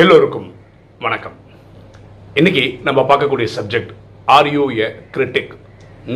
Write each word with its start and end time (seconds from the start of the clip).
எல்லோருக்கும் 0.00 0.46
வணக்கம். 1.04 1.34
இன்னைக்கு 2.34 2.62
நம்ம 2.86 3.00
பார்க்கக்கூடிய 3.08 3.46
subject 3.56 3.90
are 4.34 4.48
you 4.54 4.64
a 4.84 4.86
critic 5.14 5.50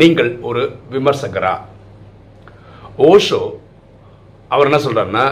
நீங்கள் 0.01 0.31
ஒரு 0.49 0.63
விமர்சகரா? 0.93 1.53
ஓஷோ 3.09 3.41
அவர் 4.49 4.69
என்ன 4.71 4.81
சொல்கிறாருன்னா 4.85 5.25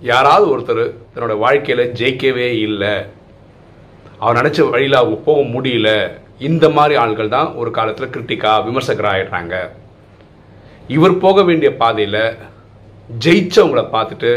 யாராவது 0.00 0.46
ஒருத்தர் 0.52 0.82
தன்னோட 1.12 1.36
வாழ்க்கையில் 1.44 1.92
ஜெயிக்கவே 2.00 2.48
இல்லை. 2.66 2.94
அவர் 4.18 4.40
நினச்ச 4.40 4.70
வழியில் 4.70 5.00
அவங்க 5.02 5.20
போக 5.28 5.42
முடியல. 5.54 5.90
இந்த 6.38 6.68
மாதிரி 6.78 6.96
ஆள்கள் 7.04 7.34
தான் 7.36 7.54
ஒரு 7.54 7.70
காலத்தில் 7.70 8.12
கிரிட்டிக்கா 8.16 8.52
விமர்சகராக 8.68 9.14
ஆகிடுறாங்க 9.14 9.54
இவர் 10.96 11.22
போக 11.26 11.42
வேண்டிய 11.42 11.72
பாதையில் 11.84 12.22
ஜெயிச்சவங்களை 13.26 13.86
பார்த்துட்டு 13.96 14.32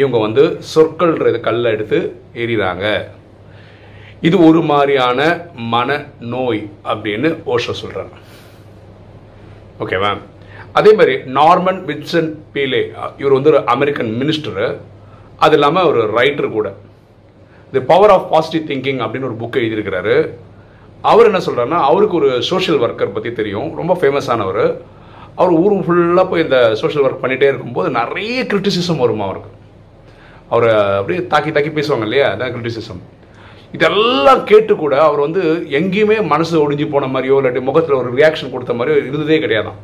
இவங்க 0.00 0.18
வந்து 0.26 0.44
சொற்கள்ன்ற 0.74 1.40
கல்லை 1.46 1.70
எடுத்து 1.76 1.98
எறிகிறாங்க 2.42 2.86
இது 4.28 4.36
ஒரு 4.48 4.60
மாதிரியான 4.70 5.20
மன 5.74 5.98
நோய் 6.34 6.62
அப்படின்னு 6.92 7.30
ஓஷோ 7.54 7.74
சொல்கிறாங்க 7.82 8.14
ஓகேவா 9.82 10.12
அதே 10.78 10.92
மாதிரி 10.98 11.14
நார்மன் 11.38 11.80
வின்சன் 11.88 12.30
பீலே 12.54 12.82
இவர் 13.20 13.36
வந்து 13.36 13.50
ஒரு 13.52 13.60
அமெரிக்கன் 13.74 14.10
மினிஸ்டரு 14.20 14.66
அது 15.44 15.54
இல்லாமல் 15.56 15.88
ஒரு 15.90 16.00
ரைட்டர் 16.18 16.48
கூட. 16.56 16.68
The 17.72 17.80
power 17.92 18.12
of 18.14 18.26
positive 18.32 18.64
thinking 18.70 19.00
அப்படின்னு 19.04 19.28
ஒரு 19.30 19.38
புக் 19.40 19.58
எழுதியிருக்கிறாரு. 19.60 20.16
அவர் 21.10 21.28
என்ன 21.30 21.40
சொல்கிறாருன்னா 21.46 21.80
அவருக்கு 21.90 22.16
ஒரு 22.20 22.30
சோஷியல் 22.50 22.80
ஒர்க்கர் 22.84 23.14
பற்றி 23.16 23.32
தெரியும். 23.40 23.68
ரொம்ப 23.80 23.92
ஃபேமஸானவர் 24.00 24.64
அவர் 25.40 25.54
ஊர் 25.62 25.74
ஃபுல்லாக 25.86 26.26
போய் 26.30 26.44
இந்த 26.46 26.58
சோஷியல் 26.82 27.06
ஒர்க் 27.06 27.22
பண்ணிகிட்டே 27.22 27.50
இருக்கும்போது 27.52 27.90
நிறைய 28.00 28.42
கிரிட்டிசிசம் 28.50 29.02
வருமா 29.04 29.24
அவருக்கு. 29.28 29.50
அவரை 30.48 30.74
அப்படியே 30.98 31.26
தாக்கி 31.26 31.52
தாக்கி 31.52 31.68
பேசுவாங்க 31.68 32.06
இல்லையா? 32.08 32.34
அதான் 32.34 32.54
கிரிட்டிசிசம் 32.54 33.02
இதெல்லாம் 33.72 34.44
கேட்டு 34.44 34.76
கூட 34.76 35.02
அவர் 35.02 35.18
வந்து 35.18 35.66
எங்கேயுமே 35.70 36.26
மனசு 36.26 36.54
ஒடிஞ்சு 36.64 36.90
போன 36.90 37.06
மாதிரியோ 37.06 37.38
இல்லாட்டி 37.40 37.60
முகத்தில் 37.60 37.96
ஒரு 37.96 38.14
ரியாக்ஷன் 38.14 38.50
கொடுத்த 38.50 38.72
மாதிரியோ 38.72 38.96
இருந்ததே 39.06 39.38
கிடையாதான் 39.38 39.80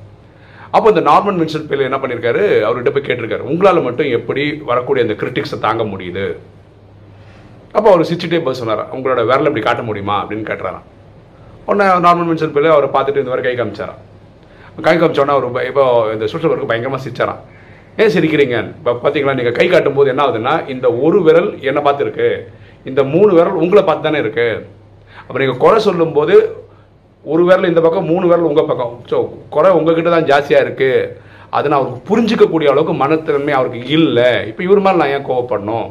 அப்போ 0.71 0.89
இந்த 0.91 1.01
நார்மன் 1.11 1.39
வின்சென்ட் 1.41 1.71
பேல 1.71 1.87
என்ன 1.89 1.97
பண்ணியிருக்காரு 1.97 2.43
அவர்கிட்ட 2.67 2.91
போய் 2.91 3.07
கேட்டிருக்காரு. 3.07 3.39
உங்களால் 3.39 3.83
மட்டும் 3.83 4.11
எப்படி 4.11 4.53
வரக்கூடிய 4.53 5.07
அந்த 5.07 5.25
கிரிட்டிக்ஸை 5.25 5.59
தாங்க 5.59 5.83
முடியுது? 5.83 6.37
அப்போ 7.73 7.93
அவர் 7.93 8.07
சிரிச்சுட்டே 8.11 8.43
பஸ் 8.45 8.59
சொன்னார்? 8.59 8.97
உங்களோட 8.97 9.21
விரலை 9.31 9.51
இப்படி 9.51 9.61
காட்ட 9.61 9.83
முடியுமா? 9.83 10.25
அப்படின்னு 10.25 10.49
கேட்டுறாராம் 10.51 10.87
உடனே 11.67 11.91
நார்மன் 12.09 12.31
வின்சென்ட் 12.31 12.55
பேல 12.57 12.71
அவரை 12.77 12.89
பார்த்துட்டு 12.89 13.23
இந்த 13.23 13.31
மாதிரி 13.31 13.49
கை 13.49 13.67
காமிச்சாராம். 13.67 14.01
கை 14.83 14.97
காமிச்சோன்னா 14.99 15.35
அவர் 15.37 15.67
இப்போ 15.67 16.09
இந்த 16.13 16.27
சோஷியல் 16.27 16.67
பயங்கரமாக 16.67 17.03
சிரிச்சாராம். 17.05 17.41
ஏன் 18.03 18.13
சிரிக்கிறீங்க? 18.15 18.57
இப்போ 18.79 18.93
பார்த்தீங்களா 19.03 19.37
நீங்கள் 19.39 19.57
கை 19.59 19.67
காட்டும் 19.69 19.97
போது 19.99 20.11
என்ன 20.13 20.25
ஆகுதுன்னா 20.25 20.55
இந்த 20.75 20.87
ஒரு 21.05 21.21
விரல் 21.27 21.51
என்னை 21.69 21.81
பார்த்து 21.87 22.05
இருக்கு 22.07 22.29
இந்த 22.91 23.01
மூணு 23.15 23.31
விரல் 23.39 23.61
உங்களை 23.65 23.83
பார்த்து 23.89 24.07
தானே 24.09 24.21
இருக்கு. 24.25 24.49
அப்போ 25.27 25.39
நீங்கள் 25.43 25.63
குறை 25.65 25.79
சொல்லும்போது 25.89 26.35
ஒரு 27.25 27.43
விரல் 27.49 27.71
இந்த 27.71 27.81
பக்கம் 27.87 28.11
மூணு 28.13 28.27
விரல் 28.31 28.49
உங்கள் 28.51 28.69
பக்கம். 28.71 28.95
ஸோ 29.11 29.17
குறை 29.55 29.71
உங்ககிட்ட 29.79 30.11
தான் 30.17 30.29
ஜாஸ்தியாக 30.31 30.65
இருக்குது 30.67 31.09
அதை 31.57 31.67
நான் 31.71 31.81
அவருக்கு 31.81 32.09
புரிஞ்சிக்கக்கூடிய 32.11 32.69
அளவுக்கு 32.73 32.95
மனத்திறமை 33.03 33.53
அவருக்கு 33.59 33.81
இல்லை. 33.99 34.31
இப்போ 34.51 34.63
இவர் 34.67 34.85
மாதிரி 34.85 35.01
நான் 35.03 35.15
ஏன் 35.15 35.29
கோவப்படணும்? 35.29 35.89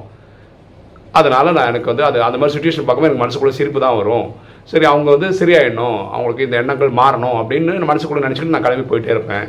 அதனால் 1.20 1.56
நான் 1.58 1.70
எனக்கு 1.72 1.92
வந்து 1.92 2.06
அது 2.08 2.18
அந்த 2.28 2.38
மாதிரி 2.40 2.56
சுச்சுவேஷன் 2.56 2.86
பார்க்கும்போது 2.88 3.12
எனக்கு 3.12 3.24
மனசுக்குள்ளே 3.24 3.58
சிரிப்பு 3.60 3.80
தான் 3.86 3.98
வரும். 4.02 4.28
சரி 4.72 4.86
அவங்க 4.92 5.10
வந்து 5.16 5.30
சரியாயிடணும். 5.40 6.00
அவங்களுக்கு 6.14 6.46
இந்த 6.48 6.58
எண்ணங்கள் 6.62 6.92
மாறணும் 7.02 7.38
அப்படின்னு 7.42 7.92
மனசுக்குள்ளே 7.92 8.26
நினச்சிக்கிட்டு 8.26 8.28
நினச்சிட்டு 8.28 8.56
நான் 8.56 8.68
கிளம்பி 8.68 8.90
போயிட்டே 8.92 9.14
இருப்பேன். 9.16 9.48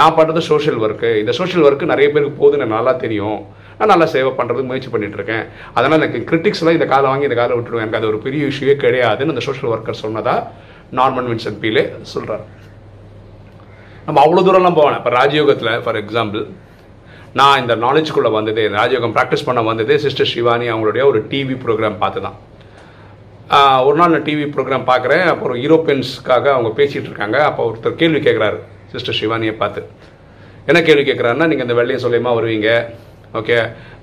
நான் 0.00 0.16
பண்ணுறது 0.18 0.40
சோஷியல் 0.50 0.78
ஒர்க்கு 0.84 1.10
இந்த 1.22 1.32
சோஷியல் 1.40 1.64
ஒர்க்கு 1.68 1.90
நிறைய 1.92 2.08
பேருக்கு 2.14 2.38
போகுதுன்னு 2.40 2.64
எனக்கு 2.64 2.78
நல்லா 2.78 2.94
தெரியும். 3.04 3.40
நான் 3.78 3.92
நல்லா 3.92 4.06
சேவை 4.14 4.30
பண்ணுறதுக்கு 4.38 4.70
முயற்சி 4.70 4.90
பண்ணிட்டு 4.94 5.18
இருக்கேன். 5.18 5.44
அதனால் 5.76 5.98
எனக்கு 6.00 6.20
கிரிட்டிக்ஸ்லாம் 6.30 6.76
இந்த 6.78 6.86
காலை 6.92 7.06
வாங்கி 7.10 7.28
இந்த 7.28 7.38
காலை 7.40 7.54
விட்டுருவேன் 7.56 7.84
எனக்கு 7.84 8.00
அது 8.00 8.10
ஒரு 8.12 8.20
பெரிய 8.26 8.50
இஷ்யூவே 8.52 8.74
கிடையாதுன்னு 8.84 9.34
அந்த 9.34 9.44
சோஷியல் 9.48 9.72
ஒர்க்கர் 9.74 10.02
சொன்னதா 10.04 10.34
நார்மன் 10.98 11.30
வின்சன் 11.30 11.60
பீலே 11.62 11.84
சொல்கிறார் 12.12 12.44
நம்ம 14.06 14.18
அவ்வளோ 14.24 14.42
தூரம்லாம் 14.46 14.78
போவேன் 14.78 14.98
இப்போ 15.00 15.10
ராஜயோகத்தில் 15.20 15.80
ஃபார் 15.84 15.98
எக்ஸாம்பிள் 16.02 16.44
நான் 17.40 17.60
இந்த 17.62 17.74
நாலேஜ்குள்ளே 17.84 18.30
வந்ததே 18.38 18.64
ராஜயோகம் 18.78 19.14
ப்ராக்டிஸ் 19.16 19.46
பண்ண 19.48 19.60
வந்ததே 19.68 19.94
சிஸ்டர் 20.04 20.30
சிவானி 20.32 20.66
அவங்களுடைய 20.72 21.02
ஒரு 21.10 21.20
டிவி 21.30 21.56
ப்ரோக்ராம் 21.64 22.00
பார்த்து 22.02 22.22
தான் 22.26 22.38
ஒரு 23.86 23.96
நாள் 24.00 24.12
நான் 24.14 24.26
டிவி 24.26 24.44
ப்ரோக்ராம் 24.54 24.86
பார்க்குறேன். 24.90 25.24
அப்புறம் 25.32 25.58
யூரோப்பியன்ஸ்க்காக 25.64 26.46
அவங்க 26.56 26.70
பேசிகிட்டு 26.78 27.08
இருக்காங்க. 27.10 27.38
அப்போ 27.48 27.62
ஒருத்தர் 27.70 27.98
கேள்வி 28.02 28.20
கேட்குறாரு 28.26 28.58
சிஸ்டர் 28.92 29.18
சிவானியை 29.20 29.54
பார்த்து. 29.62 29.82
என்ன 30.70 30.80
கேள்வி 30.88 31.04
கேட்குறாருன்னா 31.06 31.46
நீங்கள் 31.50 31.66
இந்த 31.66 31.76
வெள்ளையும் 31.80 32.04
சொல்லியமாக 32.04 32.38
வருவீங்க? 32.38 32.68
ஓகே 33.38 33.56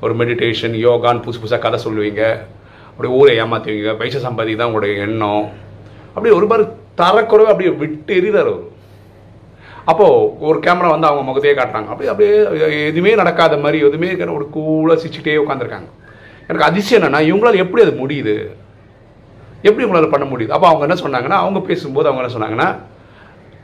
ஒரு 0.04 0.14
மெடிடேஷன் 0.20 0.76
யோகான்னு 0.86 1.24
புதுசு 1.26 1.42
புதுசாக 1.44 1.64
கதை 1.66 1.80
சொல்லுவீங்க. 1.86 2.24
அப்படியே 2.92 3.14
ஊரை 3.20 3.34
ஏமாற்றுவீங்க 3.44 3.92
பைசா 4.00 4.20
சம்பாதி 4.26 4.56
தான் 4.56 4.70
உங்களுடைய 4.70 4.94
எண்ணம். 5.06 5.46
அப்படியே 6.14 6.34
ஒரு 6.40 6.48
மாதிரி 6.52 6.66
தரக்குறவே 7.02 7.52
அப்படியே 7.52 7.72
விட்டு 7.82 8.14
எறிகிறார் 8.20 8.50
அவர். 8.52 8.66
அப்போது 9.92 10.18
ஒரு 10.48 10.58
கேமரா 10.66 10.90
வந்து 10.94 11.10
அவங்க 11.10 11.24
முகத்தையே 11.28 11.54
காட்டுறாங்க. 11.60 11.90
அப்படியே 11.94 12.10
அப்படியே 12.14 12.34
எதுவுமே 12.90 13.14
நடக்காத 13.22 13.58
மாதிரி 13.66 13.78
எதுவுமே 13.90 14.10
ஒரு 14.40 14.48
கூலாக 14.56 14.98
சிரிச்சுட்டே 15.04 15.40
உட்காந்துருக்காங்க 15.44 15.90
எனக்கு 16.50 16.68
அதிசயம் 16.70 17.00
என்னென்னா 17.00 17.22
இவங்களால 17.30 17.62
எப்படி 17.64 17.84
அது 17.86 17.94
முடியுது? 18.04 18.36
எப்படி 19.68 19.86
உங்களால் 19.86 20.14
பண்ண 20.14 20.26
முடியுது? 20.32 20.54
அப்போ 20.56 20.68
அவங்க 20.72 20.84
என்ன 20.88 20.98
சொன்னாங்கன்னா 21.04 21.38
அவங்க 21.44 21.60
பேசும்போது 21.70 22.10
அவங்க 22.10 22.22
என்ன 22.24 22.34
சொன்னாங்கன்னா 22.36 22.70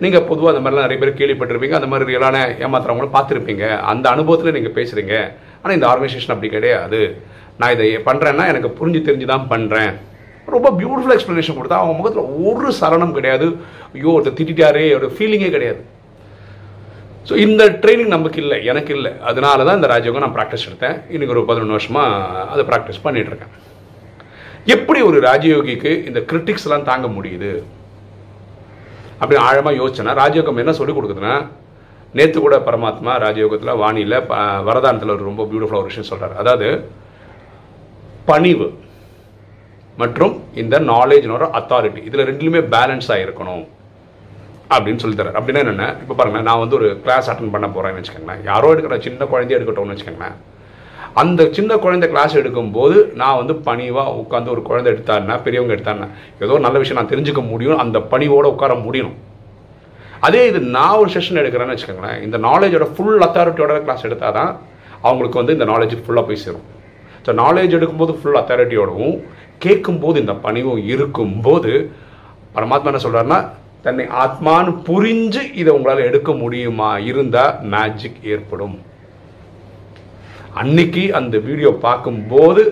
நீங்கள் 0.03 0.25
பொதுவாக 0.29 0.51
அந்த 0.53 0.61
மாதிரிலாம் 0.63 0.87
நிறைய 0.87 0.99
பேர் 1.01 1.19
கேள்விப்பட்டிருப்பீங்க. 1.19 1.75
அந்த 1.79 1.89
மாதிரி 1.91 2.09
ரியலான 2.11 2.37
ஏமாத்துறவங்களும் 2.65 3.15
பார்த்துருப்பீங்க. 3.15 3.65
அந்த 3.91 4.05
அனுபவத்தில் 4.15 4.55
நீங்கள் 4.57 4.75
பேசுகிறீங்க 4.79 5.15
ஆனால் 5.61 5.75
இந்த 5.77 5.87
ஆர்கனைசேஷன் 5.91 6.33
அப்படி 6.35 6.49
கிடையாது. 6.55 6.99
நான் 7.59 7.73
இதை 7.75 7.87
பண்ணுறேன்னா 8.09 8.45
எனக்கு 8.53 8.69
புரிஞ்சு 8.79 9.01
தெரிஞ்சு 9.07 9.27
தான் 9.33 9.49
பண்ணுறேன் 9.53 9.93
ரொம்ப 10.53 10.69
பியூட்டிஃபுல் 10.79 11.13
எக்ஸ்ப்ளனேஷன் 11.13 11.57
கொடுத்தா 11.57 11.77
அவங்க 11.81 11.93
முகத்தில் 11.99 12.31
ஒரு 12.49 12.69
சரணம் 12.79 13.13
கிடையாது. 13.17 13.47
ஐயோ 13.93 14.09
ஒருத்தர் 14.15 14.39
திட்டாரே 14.39 14.83
ஒரு 14.97 15.07
ஃபீலிங்கே 15.15 15.49
கிடையாது. 15.55 15.81
ஸோ 17.29 17.35
இந்த 17.45 17.63
ட்ரைனிங் 17.83 18.11
நமக்கு 18.15 18.39
இல்லை 18.43 18.57
எனக்கு 18.71 18.91
இல்லை. 18.97 19.11
அதனால 19.29 19.63
தான் 19.67 19.79
இந்த 19.79 19.87
ராஜயோகம் 19.93 20.25
நான் 20.25 20.35
ப்ராக்டிஸ் 20.35 20.67
எடுத்தேன். 20.69 20.97
இன்னைக்கு 21.13 21.33
ஒரு 21.35 21.43
பதினொன்று 21.51 21.77
வருஷமாக 21.77 22.43
அதை 22.53 22.65
ப்ராக்டிஸ் 22.71 23.01
பண்ணிகிட்ருக்கேன் 23.05 23.55
எப்படி 24.75 24.99
ஒரு 25.07 25.17
ராஜயோகிக்கு 25.29 25.93
இந்த 26.09 26.19
கிரிட்டிக்ஸ்லாம் 26.29 26.87
தாங்க 26.91 27.07
முடியுது? 27.17 27.51
அப்படி 29.19 29.37
ஆழமாக 29.47 29.79
யோசிச்சேன் 29.81 30.17
ராஜயோகம் 30.21 30.61
என்ன 30.63 30.73
சொல்லி 30.79 30.93
கொடுக்குதுன்னா 30.95 31.35
நேற்று 32.17 32.39
கூட 32.41 32.55
பரமாத்மா 32.67 33.13
ராஜயோகத்தில் 33.25 33.79
வாணியில் 33.83 34.17
வரதானத்தில் 34.69 35.13
ஒரு 35.15 35.23
ரொம்ப 35.29 35.43
பியூட்டிஃபுல்லாக 35.49 35.83
ஒரு 35.83 35.91
விஷயம் 35.91 36.09
சொல்கிறார் 36.11 36.39
அதாவது 36.41 36.67
பணிவு 38.29 38.67
மற்றும் 40.01 40.33
இந்த 40.61 40.75
நாலேஜ்னோட 40.91 41.43
அத்தாரிட்டி 41.59 42.01
இதில் 42.07 42.27
ரெண்டுலையுமே 42.29 42.61
பேலன்ஸாக 42.73 43.23
இருக்கணும் 43.25 43.63
அப்படின்னு 44.75 45.01
சொல்லி 45.01 45.17
தரார் 45.17 45.37
அப்படின்னா 45.39 45.61
என்னென்ன? 45.63 45.87
இப்போ 46.01 46.13
பாருங்க 46.19 46.39
நான் 46.47 46.61
வந்து 46.63 46.77
ஒரு 46.79 46.87
கிளாஸ் 47.03 47.29
அட்டன் 47.31 47.53
பண்ண 47.55 47.67
போகிறேன்னு 47.75 47.99
வச்சுக்கோங்களேன். 47.99 48.41
யாரோ 48.49 48.69
எடுக்கிற 48.73 48.97
சின்ன 49.05 49.25
குழந்தைய 49.33 49.57
எடுக்கட்டும்னு 49.57 49.93
வச்சுக்கோங்களேன். 49.93 50.37
அந்த 51.21 51.41
சின்ன 51.55 51.71
குழந்தை 51.83 52.07
கிளாஸ் 52.11 52.33
எடுக்கும்போது 52.39 52.95
நான் 53.19 53.37
வந்து 53.41 53.53
பணிவாக 53.67 54.15
உட்காந்து 54.21 54.51
ஒரு 54.53 54.61
குழந்தை 54.69 54.89
எடுத்தாருன்னா 54.93 55.35
பெரியவங்க 55.45 55.75
எடுத்தாருன்னா 55.75 56.07
ஏதோ 56.45 56.55
நல்ல 56.65 56.77
விஷயம் 56.81 56.99
நான் 56.99 57.11
தெரிஞ்சுக்க 57.11 57.41
முடியும் 57.51 57.81
அந்த 57.83 57.97
பணிவோடு 58.13 58.47
உட்கார 58.53 58.73
முடியணும். 58.85 59.17
அதே 60.27 60.41
இது 60.49 60.59
நான் 60.77 60.99
ஒரு 61.01 61.09
செஷன் 61.15 61.39
எடுக்கிறேன்னு 61.41 61.73
வச்சுக்கோங்களேன். 61.73 62.19
இந்த 62.25 62.37
நாலேஜோட 62.47 62.85
ஃபுல் 62.93 63.23
அத்தாரிட்டியோட 63.27 63.75
கிளாஸ் 63.85 64.05
எடுத்தால் 64.07 64.35
தான் 64.39 64.51
அவங்களுக்கு 65.07 65.39
வந்து 65.41 65.55
இந்த 65.57 65.67
நாலேஜ் 65.71 65.93
ஃபுல்லாக 66.05 66.25
போய் 66.29 66.41
சேரும். 66.43 66.65
ஸோ 67.25 67.33
நாலேஜ் 67.43 67.75
எடுக்கும்போது 67.77 68.15
ஃபுல் 68.19 68.39
அத்தாரிட்டியோடவும் 68.41 69.15
கேட்கும்போது 69.65 70.17
இந்த 70.23 70.35
பணிவும் 70.45 70.81
இருக்கும்போது 70.93 71.71
பரமாத்மா 72.55 72.91
என்ன 72.91 73.01
சொல்கிறாருன்னா 73.05 73.39
தன்னை 73.85 74.05
ஆத்மான்னு 74.23 74.73
புரிஞ்சு 74.89 75.41
இதை 75.61 75.71
உங்களால் 75.77 76.07
எடுக்க 76.09 76.31
முடியுமா? 76.43 76.91
இருந்தால் 77.09 77.55
மேஜிக் 77.73 78.21
ஏற்படும். 78.33 78.75
அன்னைக்கு 80.55 81.13
அந்த 81.13 81.37
வீடியோ 81.39 81.69
பார்க்கும்போது 81.81 82.63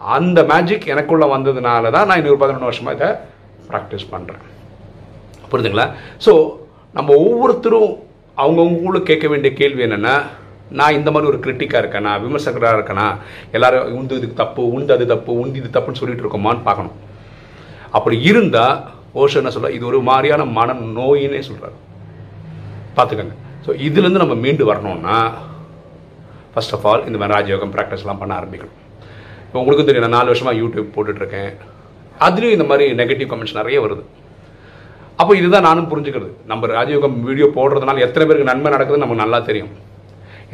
அந்த 0.00 0.38
மேஜிக் 0.44 0.86
எனக்குள்ள 0.86 1.24
வந்ததுனால 1.26 1.90
தான் 1.90 2.08
நான் 2.08 2.20
இன்னொரு 2.20 2.42
பதினொன்று 2.42 2.70
வருஷமா 2.70 2.94
இதை 2.94 3.08
ப்ராக்டிஸ் 3.68 4.10
பண்ணுறேன் 4.10 4.42
புரிதுங்களா 5.50 5.86
ஸோ 6.18 6.32
நம்ம 6.94 7.10
ஒவ்வொருத்தரும் 7.22 7.90
அவங்கவுங்களுக்குள்ள 8.38 9.02
கேட்க 9.02 9.26
வேண்டிய 9.28 9.52
கேள்வி 9.52 9.82
என்னென்னா 9.82 10.14
நான் 10.70 10.92
இந்த 10.92 11.10
மாதிரி 11.10 11.30
ஒரு 11.30 11.38
கிரிட்டிக்காக 11.38 11.82
இருக்கேனா 11.82 12.12
விமர்சகராக 12.20 12.76
இருக்கேனா 12.76 13.06
எல்லாரும் 13.52 13.96
உந்து 13.96 14.16
இதுக்கு 14.16 14.34
தப்பு 14.34 14.62
உண்டு 14.68 14.92
அது 14.92 15.06
தப்பு 15.06 15.32
உண்டு 15.38 15.58
இது 15.58 15.68
தப்புன்னு 15.68 16.00
சொல்லிட்டு 16.00 16.24
இருக்கோமான்னு 16.24 16.62
பார்க்கணும். 16.62 16.96
அப்படி 17.90 18.16
இருந்தால் 18.22 18.76
ஓஷோ 19.14 19.36
என்ன 19.36 19.50
சொல்ல 19.50 19.70
இது 19.70 19.86
ஒரு 19.86 20.00
மாதிரியான 20.02 20.44
மன 20.52 20.76
நோயின்னே 20.94 21.40
சொல்கிறார் 21.40 21.76
பார்த்துக்கோங்க 22.96 23.34
ஸோ 23.66 23.70
இதுலேருந்து 23.80 24.22
நம்ம 24.24 24.36
மீண்டு 24.36 24.64
வரணும்னா 24.64 25.16
ஃபஸ்ட் 26.54 26.74
ஆஃப் 26.76 26.86
ஆல் 26.90 27.04
இந்த 27.08 27.18
மாதிரி 27.20 27.34
ராஜயோகம் 27.36 27.74
ப்ராக்டிஸ்லாம் 27.76 28.20
பண்ண 28.22 28.32
ஆரம்பிக்கணும். 28.40 28.78
இப்போ 29.46 29.58
உங்களுக்கும் 29.62 29.88
தெரியும் 29.88 30.06
நான் 30.06 30.16
நாலு 30.18 30.30
வருஷமாக 30.32 30.56
யூடியூப் 30.62 30.90
போட்டுட்ருக்கேன். 30.96 31.52
அதுலேயும் 32.26 32.56
இந்த 32.56 32.66
மாதிரி 32.70 32.84
நெகட்டிவ் 33.00 33.30
கமெண்ட்ஸ் 33.30 33.56
நிறைய 33.60 33.78
வருது. 33.84 34.04
அப்போ 35.20 35.32
இதுதான் 35.40 35.66
நானும் 35.68 35.88
புரிஞ்சுக்கிறது. 35.90 36.30
நம்ம 36.50 36.68
ராஜயோகம் 36.78 37.16
வீடியோ 37.28 37.46
போடுறதுனால 37.56 38.02
எத்தனை 38.06 38.24
பேருக்கு 38.26 38.50
நன்மை 38.52 38.70
நடக்குதுன்னு 38.74 39.04
நமக்கு 39.04 39.24
நல்லா 39.24 39.40
தெரியும். 39.48 39.72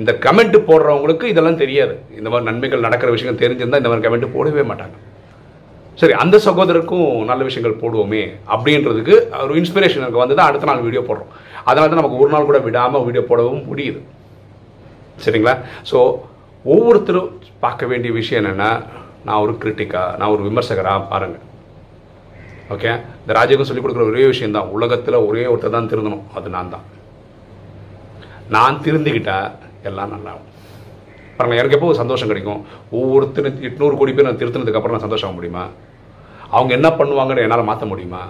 இந்த 0.00 0.12
கமெண்ட் 0.24 0.56
போடுறவங்களுக்கு 0.68 1.26
இதெல்லாம் 1.32 1.60
தெரியாது. 1.62 1.94
இந்த 2.18 2.28
மாதிரி 2.32 2.48
நன்மைகள் 2.50 2.84
நடக்கிற 2.86 3.08
விஷயங்கள் 3.14 3.42
தெரிஞ்சிருந்தால் 3.44 3.82
இந்த 3.82 3.90
மாதிரி 3.92 4.06
கமெண்ட் 4.06 4.34
போடவே 4.34 4.64
மாட்டாங்க. 4.70 4.96
சரி 6.00 6.14
அந்த 6.22 6.36
சகோதரருக்கும் 6.44 7.08
நல்ல 7.30 7.42
விஷயங்கள் 7.46 7.80
போடுவோமே 7.80 8.22
அப்படின்றதுக்கு 8.54 9.14
ஒரு 9.46 9.54
இன்ஸ்பிரேஷன் 9.60 10.02
எனக்கு 10.04 10.22
வந்து 10.22 10.36
தான் 10.38 10.48
அடுத்த 10.50 10.68
நாள் 10.70 10.84
வீடியோ 10.86 11.02
போடுறோம். 11.08 11.32
அதனால 11.68 11.88
தான் 11.90 12.00
நமக்கு 12.02 12.20
ஒரு 12.24 12.30
நாள் 12.34 12.48
கூட 12.50 12.58
விடாமல் 12.66 13.04
வீடியோ 13.06 13.22
போடவும் 13.30 13.64
முடியுது. 13.70 14.00
சரிங்களா? 15.24 15.54
ஸோ 15.90 15.98
ஒவ்வொருத்தரும் 16.74 17.28
பார்க்க 17.64 17.90
வேண்டிய 17.92 18.12
விஷயம் 18.20 18.40
என்னென்னா 18.42 18.70
நான் 19.26 19.42
ஒரு 19.44 19.52
கிரிட்டிக்கா 19.62 20.02
நான் 20.18 20.32
ஒரு 20.34 20.42
விமர்சகராக 20.48 21.06
பாருங்கள் 21.12 21.44
ஓகே 22.74 22.90
இந்த 23.20 23.32
ராஜகம் 23.38 23.68
சொல்லிக் 23.68 23.84
கொடுக்குற 23.84 24.06
ஒரே 24.12 24.24
விஷயம் 24.32 24.56
தான் 24.56 24.72
உலகத்தில் 24.76 25.24
ஒரே 25.28 25.44
ஒருத்தர் 25.52 25.76
தான் 25.76 25.88
திருந்தணும். 25.92 26.24
அது 26.36 26.48
நான் 26.56 26.72
தான். 26.74 26.84
நான் 28.54 28.82
திருந்திக்கிட்டா 28.84 29.36
எல்லாம் 29.88 30.12
நல்லாகும். 30.14 30.46
பாருங்க 31.36 31.56
எனக்கு 31.60 31.76
எப்போ 31.78 31.94
சந்தோஷம் 32.02 32.30
கிடைக்கும்? 32.30 32.60
ஒவ்வொருத்தரும் 32.98 33.58
எட்நூறு 33.68 33.94
கோடி 34.00 34.12
பேர் 34.14 34.28
நான் 34.28 34.40
திருத்தினதுக்கப்புறம் 34.40 34.96
நான் 34.96 35.06
சந்தோஷம் 35.06 35.28
ஆக 35.28 35.36
முடியுமா? 35.38 35.64
அவங்க 36.56 36.72
என்ன 36.78 36.88
பண்ணுவாங்கன்னு 36.98 37.44
என்னால் 37.46 37.68
மாற்ற 37.70 37.86
முடியுமா? 37.92 38.22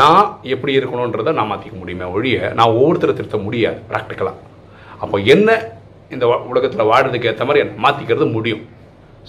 நான் 0.00 0.26
எப்படி 0.54 0.72
இருக்கணுன்றதை 0.78 1.32
நான் 1.38 1.50
மாற்றிக்க 1.52 1.76
முடியுமே 1.82 2.08
ஒழிய 2.16 2.52
நான் 2.58 2.74
ஒவ்வொருத்தரை 2.78 3.14
திருத்த 3.20 3.38
முடியாது 3.46 3.78
ப்ராக்டிக்கலாக 3.90 4.38
அப்போ 5.04 5.16
என்ன 5.34 5.48
இந்த 6.14 6.24
உலகத்தில் 6.52 6.88
வாழ்றதுக்கு 6.92 7.30
ஏற்ற 7.30 7.44
மாதிரி 7.48 7.62
மாற்றிக்கிறது 7.84 8.26
முடியும். 8.36 8.62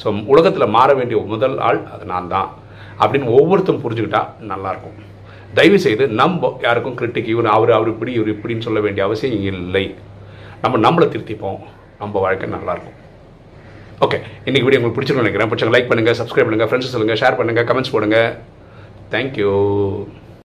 ஸோ 0.02 0.08
உலகத்தில் 0.34 0.74
மாற 0.78 0.90
வேண்டிய 1.00 1.18
முதல் 1.34 1.58
ஆள் 1.68 1.82
அது 1.94 2.04
நான் 2.14 2.32
தான். 2.36 2.50
அப்படின்னு 3.02 3.36
ஒவ்வொருத்தரும் 3.40 3.84
புரிஞ்சுக்கிட்டா 3.84 4.22
நல்லாயிருக்கும் 4.52 4.98
தயவு 5.58 5.78
செய்து 5.86 6.04
நம்ம 6.20 6.50
யாருக்கும் 6.66 6.98
கிரிட்டிக் 7.00 7.32
இவர் 7.34 7.50
அவர் 7.56 7.72
அவர் 7.78 7.92
இப்படி 7.94 8.12
இவர் 8.18 8.34
இப்படின்னு 8.36 8.66
சொல்ல 8.68 8.80
வேண்டிய 8.86 9.02
அவசியம் 9.08 9.46
இல்லை. 9.64 9.86
நம்ம 10.64 10.80
நம்மளை 10.86 11.08
திருத்திப்போம். 11.14 11.62
நம்ம 12.02 12.14
வாழ்க்கை 12.26 12.50
நல்லாயிருக்கும் 12.56 13.00
ஓகே 14.06 14.18
இன்னைக்கு 14.48 14.66
வீடியோ 14.68 14.80
உங்களுக்கு 14.80 14.98
பிடிச்சிருக்கும் 14.98 15.26
நினைக்கிறேன். 15.26 15.50
பிடிச்சவங்க 15.52 15.76
லைக் 15.76 15.92
பண்ணுங்கள் 15.92 16.18
சப்ஸ்கிரைப் 16.20 16.48
பண்ணுங்கள் 16.48 16.70
ஃப்ரெண்ட்ஸ் 16.70 16.94
சொல்லுங்கள் 16.96 17.22
ஷேர் 17.22 17.40
பண்ணுங்கள் 17.40 17.68
கமெண்ட்ஸ் 17.70 17.94
போடுங்க. 17.96 18.20
தேங்க்யூ 19.14 19.52